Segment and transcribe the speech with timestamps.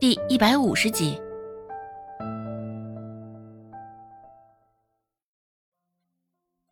[0.00, 1.20] 第一百五十集。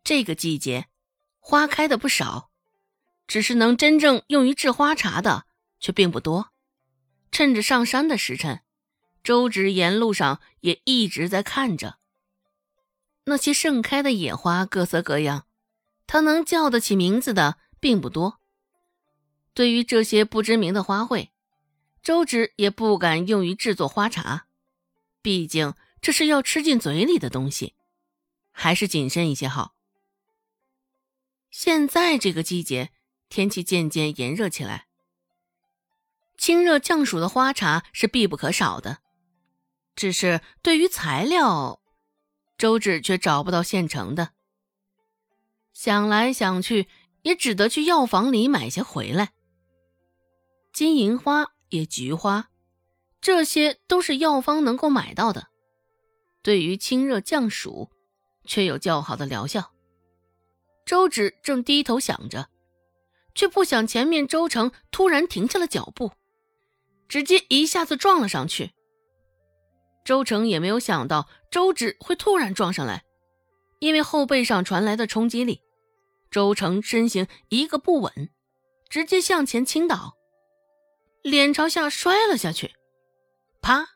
[0.01, 0.87] 这个季节，
[1.39, 2.49] 花开的不少，
[3.27, 5.43] 只是能真正用于制花茶的
[5.81, 6.51] 却并不多。
[7.29, 8.61] 趁着上山的时辰，
[9.21, 11.97] 周芷沿路上也一直在看着
[13.25, 15.45] 那些盛开的野花，各色各样，
[16.05, 18.39] 他能叫得起名字的并不多。
[19.53, 21.31] 对于这些不知名的花卉，
[22.01, 24.47] 周芷也不敢用于制作花茶，
[25.21, 27.73] 毕竟这是要吃进嘴里的东西，
[28.51, 29.75] 还是谨慎一些好。
[31.49, 32.91] 现在这个季节，
[33.29, 34.87] 天气渐渐炎热起来，
[36.37, 38.99] 清热降暑的花茶是必不可少的。
[39.95, 41.81] 只是对于材料，
[42.57, 44.33] 周芷却找不到现成的，
[45.73, 46.87] 想来想去，
[47.23, 49.31] 也只得去药房里买些回来。
[50.71, 52.49] 金银花、野菊花，
[53.19, 55.47] 这些都是药方能够买到的，
[56.41, 57.89] 对于清热降暑，
[58.45, 59.71] 却有较好的疗效。
[60.85, 62.47] 周芷正低头想着，
[63.35, 66.11] 却不想前面周成突然停下了脚步，
[67.09, 68.71] 直接一下子撞了上去。
[70.05, 73.03] 周成也没有想到周芷会突然撞上来，
[73.79, 75.61] 因为后背上传来的冲击力，
[76.31, 78.29] 周成身形一个不稳，
[78.89, 80.16] 直接向前倾倒。
[81.21, 82.75] 脸朝下摔了下去，
[83.61, 83.87] 啪！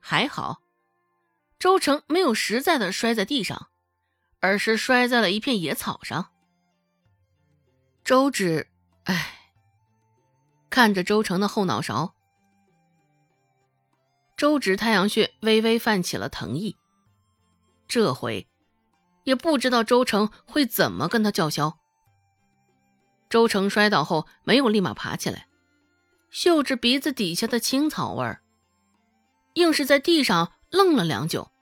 [0.00, 0.62] 还好，
[1.58, 3.68] 周成没有实在的摔在地上，
[4.40, 6.30] 而是摔在了一片野草上。
[8.04, 8.68] 周芷，
[9.04, 9.52] 唉，
[10.68, 12.14] 看着周成的后脑勺，
[14.36, 16.76] 周芷太阳穴微微泛起了疼意。
[17.86, 18.46] 这回
[19.24, 21.78] 也不知道周成会怎么跟他叫嚣。
[23.30, 25.48] 周成摔倒后没有立马爬起来。
[26.34, 28.42] 嗅着鼻子底下的青草味儿，
[29.52, 31.52] 硬是在地上愣了良久，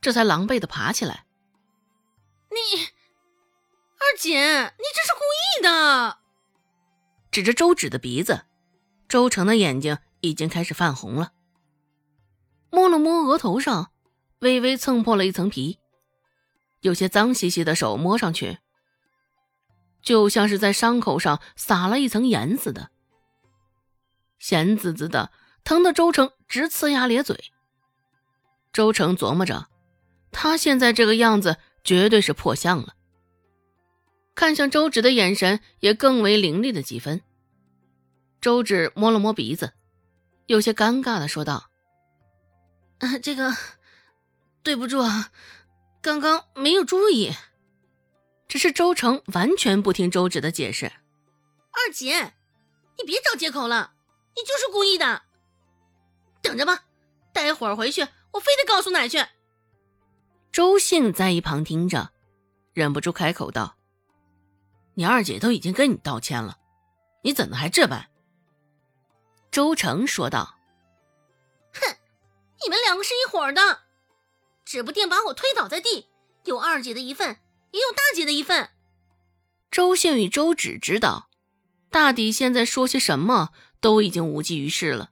[0.00, 1.24] 这才狼狈的爬起来。
[2.50, 6.18] 你，二姐，你这是故意的！
[7.30, 8.46] 指着周芷的鼻子，
[9.08, 11.30] 周成的眼睛已经开始泛红了。
[12.70, 13.92] 摸了摸额头上，
[14.40, 15.78] 微微蹭破了一层皮，
[16.80, 18.58] 有些脏兮兮的手摸上去，
[20.02, 22.90] 就像是在伤口上撒了一层盐似的。
[24.38, 25.30] 咸滋滋的，
[25.64, 27.38] 疼得周成直呲牙咧嘴。
[28.72, 29.68] 周成琢磨着，
[30.32, 32.94] 他现在这个样子绝对是破相了。
[34.34, 37.22] 看向周芷的眼神也更为凌厉了几分。
[38.40, 39.72] 周芷摸了摸鼻子，
[40.46, 41.70] 有些尴尬的说道
[43.22, 43.54] ：“这个，
[44.62, 45.30] 对不住啊，
[46.02, 47.32] 刚刚没有注意。”
[48.46, 50.86] 只是周成完全不听周芷的解释。
[50.86, 52.34] 二姐，
[52.98, 53.93] 你别找借口了。
[54.36, 55.22] 你就是故意的，
[56.42, 56.84] 等着吧，
[57.32, 58.02] 待会儿回去
[58.32, 59.24] 我非得告诉奶去。
[60.50, 62.10] 周信在一旁听着，
[62.72, 63.76] 忍不住开口道
[64.94, 66.58] ：“你二姐都已经跟你道歉了，
[67.22, 68.08] 你怎么还这般？”
[69.50, 70.58] 周成说道
[71.74, 71.96] ：“哼，
[72.62, 73.82] 你们两个是一伙的，
[74.64, 76.08] 指不定把我推倒在地，
[76.44, 77.38] 有二姐的一份，
[77.70, 78.70] 也有大姐的一份。”
[79.70, 81.28] 周信与周芷知道，
[81.90, 83.50] 大抵现在说些什么。
[83.84, 85.10] 都已经无济于事了，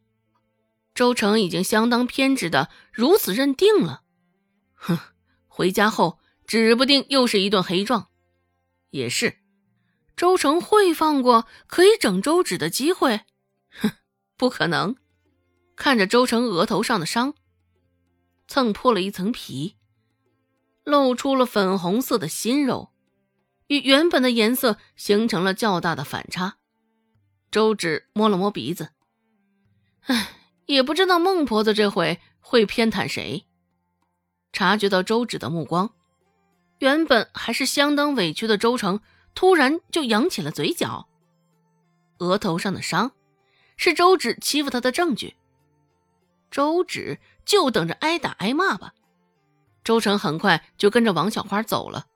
[0.95, 4.03] 周成已经相当偏执的如此认定了。
[4.73, 4.99] 哼，
[5.47, 8.09] 回家后指不定又是一顿黑撞。
[8.89, 9.41] 也是，
[10.17, 13.27] 周成会放过可以整周芷的机会？
[13.79, 13.91] 哼，
[14.39, 14.97] 不可能。
[15.77, 17.35] 看着周成额头上的伤，
[18.49, 19.77] 蹭破了一层皮，
[20.83, 22.95] 露出了粉红色的心肉，
[23.67, 26.57] 与原本的颜色形成了较大的反差。
[27.53, 28.93] 周芷摸了摸鼻子，
[30.07, 30.29] 唉，
[30.65, 33.45] 也不知道孟婆子这回会偏袒谁。
[34.55, 35.93] 察觉到周芷的目光，
[36.79, 39.03] 原本还是相当委屈的周成
[39.35, 41.07] 突然就扬起了嘴角。
[42.21, 43.13] 额头上的伤，
[43.77, 45.37] 是周芷欺负他的证据。
[46.51, 48.95] 周芷就等着挨打挨骂吧。
[49.85, 52.07] 周成很快就跟着王小花走了，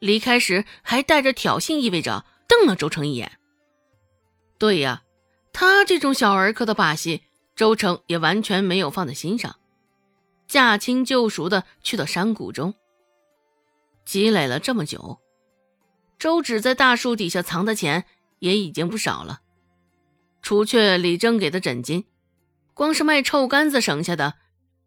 [0.00, 3.37] 离开时还带着挑衅意味着瞪了周成一眼。
[4.58, 5.04] 对呀，
[5.52, 7.22] 他这种小儿科的把戏，
[7.54, 9.56] 周成也完全没有放在心上，
[10.48, 12.74] 驾轻就熟的去到山谷中。
[14.04, 15.20] 积累了这么久，
[16.18, 18.06] 周芷在大树底下藏的钱
[18.40, 19.42] 也已经不少了，
[20.42, 22.06] 除却李正给的枕巾，
[22.74, 24.34] 光是卖臭干子省下的，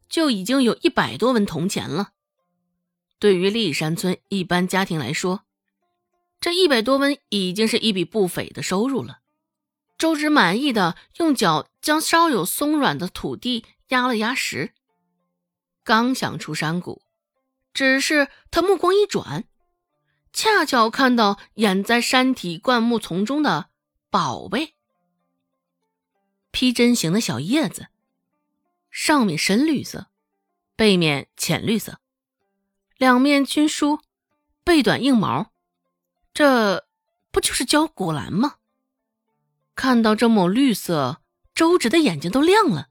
[0.09, 2.09] 就已经有一百多文铜钱了。
[3.19, 5.43] 对于立山村一般家庭来说，
[6.41, 9.19] 这一百多文已经是一笔不菲的收入了。
[10.01, 14.73] 周芷满意的用脚将稍有松软的土地压了压实，
[15.83, 17.03] 刚想出山谷，
[17.71, 19.43] 只是他目光一转，
[20.33, 23.69] 恰巧看到掩在山体灌木丛中的
[24.09, 24.73] 宝贝——
[26.49, 27.89] 披针形的小叶子，
[28.89, 30.07] 上面深绿色，
[30.75, 31.99] 背面浅绿色，
[32.97, 33.99] 两面均疏，
[34.63, 35.51] 背短硬毛，
[36.33, 36.87] 这
[37.29, 38.55] 不就是焦骨兰吗？
[39.75, 41.21] 看到这抹绿色，
[41.55, 42.89] 周芷的眼睛都亮了。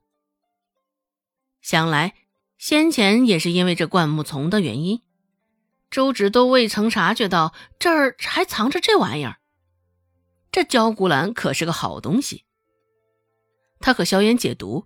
[1.61, 2.15] 想来
[2.57, 5.01] 先前也是因为这灌木丛的原因，
[5.89, 9.37] 周芷都未曾察觉到这儿还藏着这玩意儿。
[10.51, 12.45] 这焦骨兰可是个好东西，
[13.79, 14.85] 它可消炎解毒、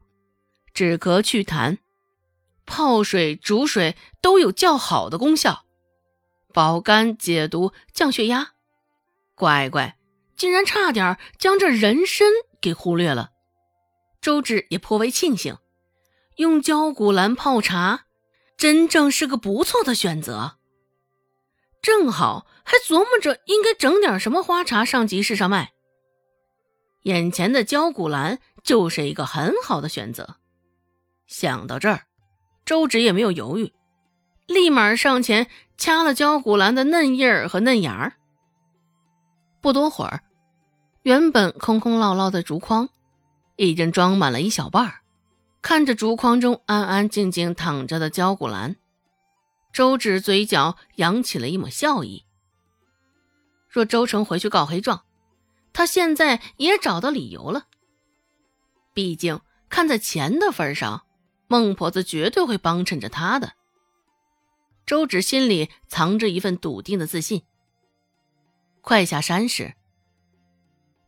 [0.74, 1.80] 止咳祛痰、
[2.66, 5.66] 泡水、煮水都有较好的功效，
[6.54, 8.54] 保肝解毒、降血压。
[9.34, 9.98] 乖乖。
[10.38, 12.28] 竟然差点将这人参
[12.62, 13.32] 给忽略了，
[14.22, 15.58] 周芷也颇为庆幸，
[16.38, 18.06] 用焦骨兰泡茶，
[18.58, 20.58] 真正是个不错的选择。
[21.82, 25.72] 正好还琢磨着应该整点什么花茶上集市上卖，
[27.04, 30.38] 眼前的焦骨兰就是一个很好的选择。
[31.28, 32.02] 想到这儿，
[32.66, 33.72] 周芷也没有犹豫，
[34.48, 35.48] 立马上前
[35.78, 38.14] 掐了焦骨兰的嫩叶儿和嫩芽儿。
[39.62, 40.22] 不多会儿。
[41.06, 42.90] 原本空空落落的竹筐，
[43.58, 45.02] 已经装满了一小半儿。
[45.62, 48.76] 看着竹筐中安安静静躺着的焦骨兰，
[49.72, 52.26] 周芷嘴角扬起了一抹笑意。
[53.70, 55.04] 若周成回去告黑状，
[55.74, 57.68] 他现在也找到理由了。
[58.96, 61.04] 毕竟看在钱的份上，
[61.48, 63.54] 孟婆子绝对会帮衬着他的。
[64.88, 67.44] 周芷心里藏着一份笃定的自信。
[68.82, 69.76] 快下山时。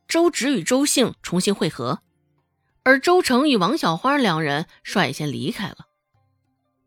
[0.07, 2.00] 周芷与周兴重新会合，
[2.83, 5.88] 而周成与王小花两人率先离开了。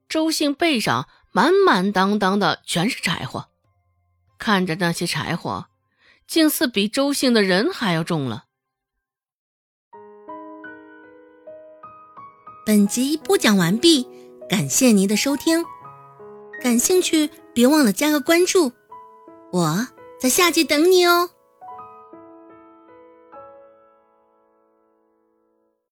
[0.08, 3.50] 周兴背上满满当当的全是柴火，
[4.38, 5.66] 看着那些柴火，
[6.26, 8.46] 竟似比周兴的人还要重了。
[12.64, 14.08] 本集播讲完毕，
[14.48, 15.64] 感谢您的收听。
[16.62, 18.72] 感兴趣，别忘了加个关注，
[19.52, 19.88] 我
[20.20, 21.30] 在下集等你哦。